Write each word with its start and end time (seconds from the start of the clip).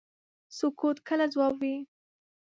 سکوت 0.57 0.97
کله 1.07 1.25
ځواب 1.33 1.53
وي. 1.61 1.75